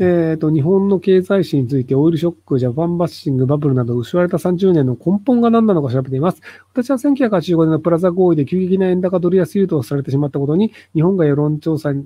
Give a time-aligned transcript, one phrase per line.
[0.00, 6.40] えっ、と、日本の経済史について、オイルショック、ジャパンバッシング、バブルなど、失われた30年の根本が何なのか調べています。
[6.72, 12.04] 私は1985年のプラザ合意で急激な円高ドル安誘導されてしまったことに、日本が世論調査に、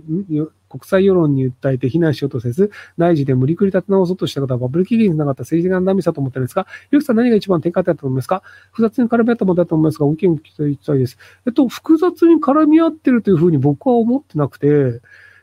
[0.70, 8.42] 国際世論に訴えて非難しようとせず、内需で無理くり立て直そうとしたことはバブル期限につながった政治的なダメさと思ってるんですが、ゆきさん何が一番転換点だと思いますか？
[8.70, 11.18] 複雑に絡み合ったものだと思いますが、ご意見を聞きたいです。
[11.46, 15.02] えっと、複雑に絡み合ってるというふうに僕は思ってなくて、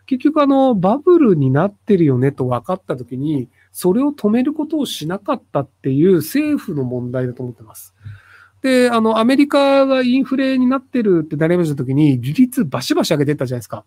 [0.09, 7.93] 結局あの、バブルになってるよねと分かったときに、それを止めることをしなかったっていう政府の問題だと思ってます。
[8.63, 13.85] で、あの、アメリカがインフレになってるってなりましたときに、利率バシバシ上げてったじゃないですか。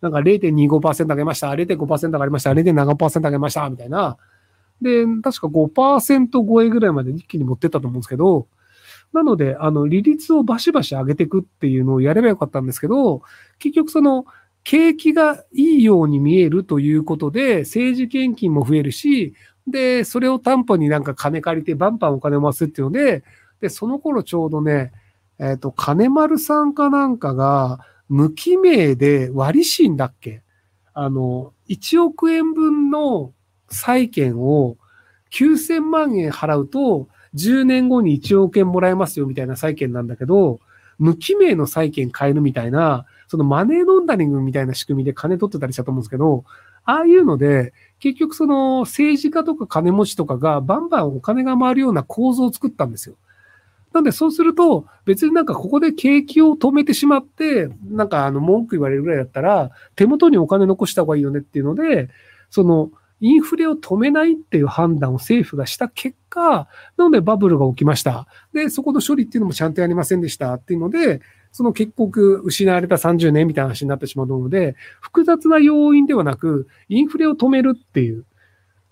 [0.00, 4.18] なんか0.25%上げました、0.5%上がりました、0.7%上げました、みたいな。
[4.80, 8.46] で、確か5%超えぐらいまで一気に持ってったと思うんですけど、
[9.12, 13.22] なので、あの、利率をバシバシ上げていくっていうのをやればよかったんですけど、
[13.58, 14.26] 結局その、
[14.66, 19.32] 景気がいいように見えるということで、政治献金も増えるし、
[19.68, 23.22] で、それを担保になんか金借りてバンバンお金を回すっていうので、
[23.60, 24.90] で、その頃ちょうどね、
[25.38, 30.42] えっ、ー、と、金丸さんかなんかが、無記名で割り賃だっけ？
[30.94, 33.32] あの、1億円分の
[33.68, 34.78] 債券を
[35.30, 40.58] 9000万円払うと、10年後に1億円もらえますよみたいな債券なんだけど、
[40.98, 46.44] 無記名の債券買えるみたいな、そのマネーロンダリングみたいな仕組みで金取ってたりしたと思うんですけど、
[46.84, 53.16] ああいうので、結局その政治家とか金持ちとかがバンバンお金が回るような構造を作ったんですよ。
[53.92, 62.10] なんでそうすると、別になんかここで景気を止めてしまって、なんかあの文句言われるぐらいだったら、手元にお金残した方がいいよねっていうので、
[62.50, 68.26] そのインフレを止めないっていう判断を政府がした結果、なのでバブルが起きました。
[68.52, 71.20] で、そこの処理っていうのもちゃんとやりませんでしたっていうので、
[71.52, 78.26] その結局失われた30年みたいな話になってしまうので、複雑な要因ではなく、インフレを止めるっていう、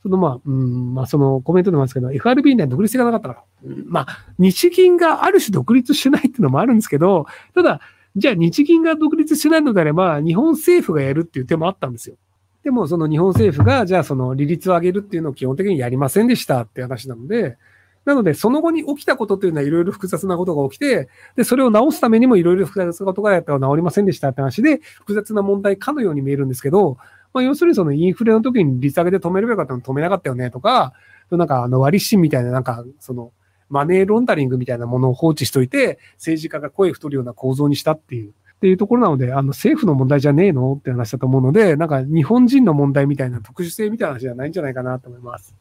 [0.02, 4.06] そのまあ、うん、まあそのコメントでもあるんですけど、FRB には独立性がなかったから、まあ、
[4.38, 7.80] 日銀がある種独立しないっていうのもあるんですけど、ただ、
[8.16, 12.16] じゃあ日銀が独立しないのであれば、日本政府がやるっていう手もあったんですよ。
[12.64, 17.58] でも、その日本政府が、じゃあその利率を上げるっていうのを基本的にやりませんでしたって話なので、
[18.06, 26.96] なので、その後に起きたことというのはいろいろ複雑なことが起きて、で、それを直すためにもいろいろ複雑なことがやったら治りませんでしたって話で、複雑な問題かのように見えるんですけど、
[27.34, 30.94] まあ、要するにそのインフレの時に利下げで止めるべきかったの止めなかったよねとか、
[31.30, 33.32] なんかあの割り芯みたいな、なんか、その、
[33.68, 38.34] マネーロンダリングみたいなものを放置しといて、政治家が声太るような構造にしたっていう。
[38.64, 45.54] っていうところなので、あの、政府の問題じゃねえのって話だと思うので、なんか日本人の問題みたいな特殊性みたいな話じゃないんじゃないかなと思います。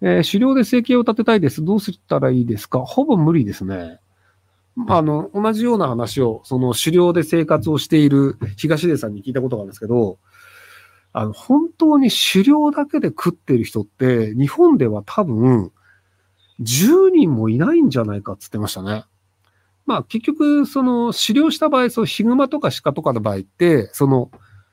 [0.00, 1.64] えー、狩猟で生計を立てたいです。
[1.64, 2.78] どうしたらいいですか？
[2.78, 3.98] ほぼ無理ですね。
[4.86, 10.18] あの、同じような話を、その狩猟で生活をしている東出さんに聞いたことがあるんですけど、
[11.12, 15.72] あの、本当に狩猟だけで食ってる人って、日本では多分、
[16.60, 19.04] 10人もいないんじゃないかって言ってましたね。
[19.86, 24.30] まあ結局、その狩猟した場合、そのヒグマとか鹿とかの場合って、その、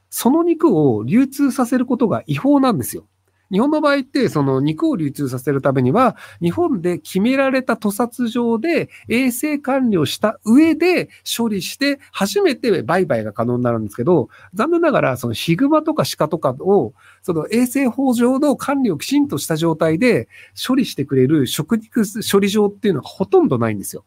[0.09, 3.07] その肉を流通させることが違法なんですよ。
[3.51, 20.29] 日本の場合って、その肉を流通させるためには、日本で決められた屠殺場で衛生管理をした上で処理して、初めて売買が可能になるんですけど、残念ながら、そのヒグマとか鹿とかを、その衛生法上の管理をきちんとした状態で
[20.65, 24.05] 処理してくれる食肉処理場っていうのはほとんどないんですよ。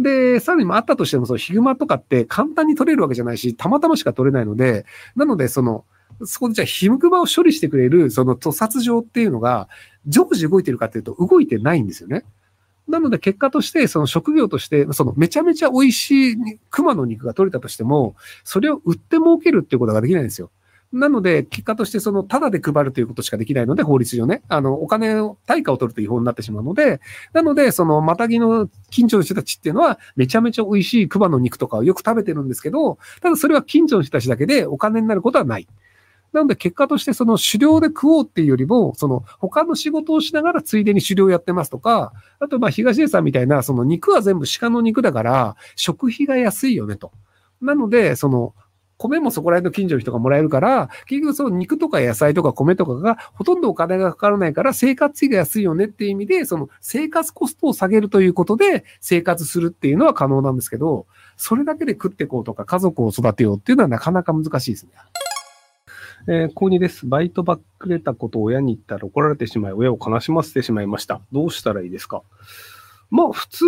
[0.00, 5.84] で、さらにもあったとしても、そのヒグマとかって簡単に取れるわけじゃないし、たまたましか取れないので、なので、その、
[6.24, 9.68] そこでじゃあ、ヒムクマを処理してくれる、その屠殺場っていうのが、
[10.06, 12.24] 常時動いてるかっていうと、動いてないんですよね。
[12.88, 16.36] なので、結果として、その職業として、そのめちゃめちゃ美味しい
[16.70, 20.50] 熊の肉が取れたとしても、それを売って儲けるっていうことができないんですよ。
[20.92, 27.00] なので、結果として、その、ただで配るということしかできないので、法律上ね、あの、お金を、対価を取ると違法になってしまうので、
[27.32, 35.68] なので、その、またぎの近所の人たちっていうのは、めちゃめちゃ美味しい熊の肉とかをよく食べてるんですけど、ただそれは近所の人たちだけでお金になることはない。
[36.32, 47.12] なので結果としてその狩猟で食おうっていうよりも、その他の仕事をしながらついでに狩猟やってますとか、あとまあ東出さんみたいな、その肉は全部鹿の肉だから、食費が安いよねと。
[47.60, 48.54] なので、その、
[49.00, 61.06] 米もそこら辺の近所の人がもらえるから、結局その肉とか野菜とか米とかがほとんどお金がかからないから生活費が安いよねっていう意味で、その生活コストを下げるということで生活するっていうのは可能なんですけど、
[61.38, 64.92] それだけで食ってこうとか家族を育てようっていうのはなかなか難しいですね。
[66.28, 67.06] えー、高2です。
[67.06, 71.22] バイトばっくれたことを親に言ったら怒られてしまい、親を悲しませてしまいました。
[71.32, 72.22] どうしたらいいですか？
[73.10, 73.64] まあ、普通、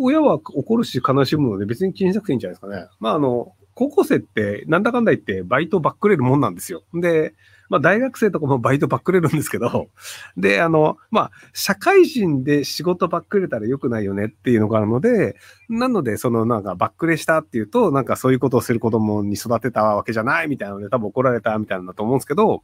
[0.00, 2.88] 親は怒るし悲しむので別に気にしなくていいんじゃないですかね。
[2.98, 6.82] まあ、あの、高校生ってなんだかんだ言ってバイトばっくれるもんなんですよ。
[6.94, 7.34] で、
[7.68, 9.88] まあ大学生とかもバイトばっくれるんですけど、
[10.36, 15.36] で、あの、まあ社会人で仕事ばっくれたら良くないよねっていうのがあるので、
[15.70, 22.62] なので、そのなんかばっくれしたっていうと、なんかそういうことをする子供に育てたわけじゃないみたいなので多分怒られたみたいなんだと思うんですけど、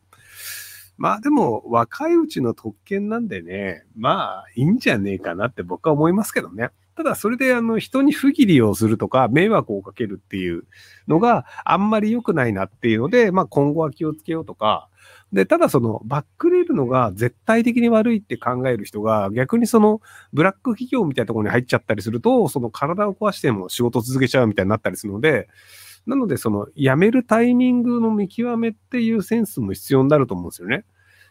[0.99, 6.71] まあでも若いうちの特権なんでね、まあいいんじゃねえかなって僕は思いますけどね。
[6.99, 10.65] ただそれであの人に不義理をするとか迷惑をかけるっていう
[11.07, 14.89] のがあんまり良くないなっていうので、まあ今後は気をつけようとか、
[15.33, 20.01] で、ただそのバックレるのが絶対的に悪いって考える人が逆にその
[20.33, 25.49] ブラック企業みたいなところに入っちゃったりすると、その体を壊しても仕事を続けちゃうみたいになったりするので、
[26.05, 30.85] なのでその辞めるタイミングの見極めっていうセンスも必要になると思うんですよね。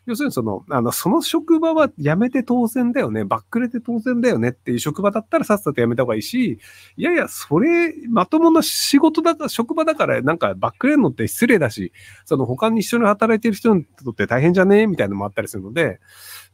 [0.07, 6.59] 要するにその、あの、その職場は辞めて当然だよね、バックレて当然だよねっていう職場だったらさっさと辞めた方がいいし、
[6.95, 11.91] いやいや、それ、まともな仕事だか、職場だからなんかバックレるのって失礼だし、
[12.23, 15.99] その他に一緒に働いてる人にとって大変じゃねみたいなのもあったりするので、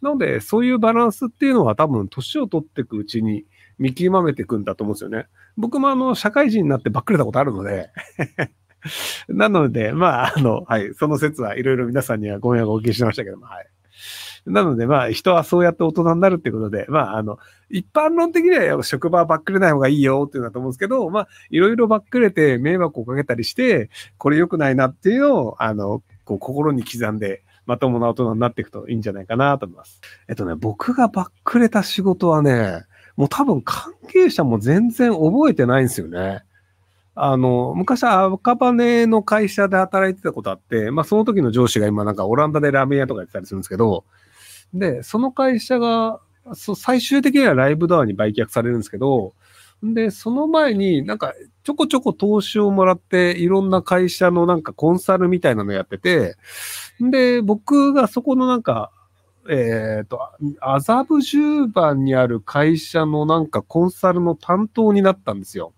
[0.01, 3.45] なので、そういうバランスっていうのは多分、年を取っていくうちに
[3.77, 5.27] 見極めていくんだと思うんですよね。
[5.57, 7.91] 僕もあの、社会人になってバックれたことあるので
[9.30, 13.68] なので、まあ、あの、はい、その説はいろいろ皆さんにはご迷惑をお聞きしましたけども、はい。
[14.45, 17.39] なので、まあ、人はそうやって大人になるってことで、まあ、あの、
[17.69, 30.01] 一般論的には職場はバックれない方がいいよっていうのだと思うんですけど、まあ、いろいろバックれて迷惑をかけたりして、これ良くないなっていうのを、あの、こう、心に刻んで、まともな大人になっていくといいんじゃないかなと思います。
[30.27, 32.83] えっとね、僕がバックれた仕事はね、
[33.15, 36.44] もう多分関係者も全然覚えてないんですよね。
[37.15, 44.06] あの、昔は赤羽の会社で働いてたことあって、まあその時の上司が今なんかオランダでラーメン屋とかやってたりするんですけど、
[44.74, 46.19] で、その会社が、
[46.54, 49.33] そ最終的にはライブドアに売却されるんですけど、
[49.83, 51.33] で、その前になんか
[51.63, 56.36] ちょこちょこ投資をもらっていろんな会社のなんかコンサルみたいなのやってて、
[57.00, 58.92] で、僕がそこのなんか、
[59.50, 60.21] えっ、ー、と、
[60.62, 65.74] 麻布十番にある会社のなんかコンサルの担当になったんですよ。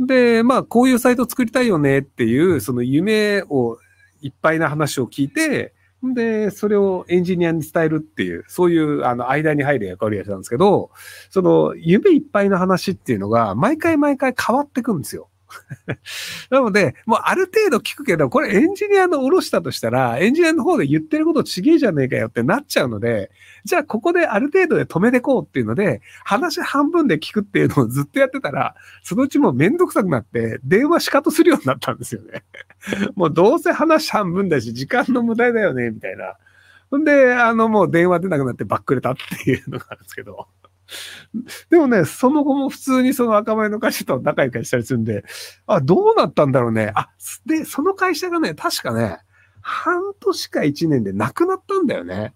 [0.00, 3.78] で、まあ、こういうサイト作りたいよねっていう、その夢を
[4.22, 10.90] いっぱいな話を聞いて、で、それをエンジニアに伝えるっていう、そういう、あの、間に入る役割をやったんですけど、
[11.30, 15.28] その、夢いっぱいの話っていうのが、毎回毎回変わってくんですよ。
[16.50, 23.30] なので、もうある程度聞くけど、これエンジニアの下ろしたとしたら、エンジニアの方で言ってることちげえじゃねえかよってなっちゃうので、
[23.64, 32.44] じゃあここである程度で止めてこうっていうので、話半分で聞くっていうのをずっとやってたら、そのうちもうめんどくさくなって、電話しかとするようになったんですよね。
[33.16, 36.34] もうどうせ話半分だし、時間の無駄だよね、みたいな。
[36.90, 40.46] ほんで、あの、もう電話出なくなってバックれたっていうのがあるんですけど。
[41.70, 45.24] でもね、その後も普通にその赤羽の会社と仲良くしたりするんで、
[45.66, 46.92] あ、どうなったんだろうね。
[46.94, 47.08] あ、
[47.46, 49.18] で、その会社がね、確かね、
[49.60, 52.34] 半年か一年でなくなったんだよね。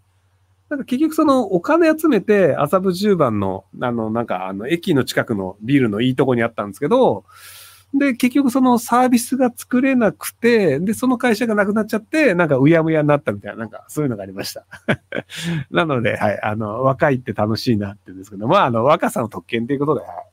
[0.69, 7.25] なんか結局そのお金集めて麻布十番の、あの、なんかあの、駅の近くのビルのいいとこにあったんですけど、
[7.95, 14.65] で、結局そのサービスが作れなくて、で、その会社がなくなっちゃって、なんかうやむやになったみたいな、なんかそういうのがありました。
[15.71, 20.32] なので、はい、あの、若いって楽しいなって言うんですけど、まあ、あの、若さの特権ということで、はい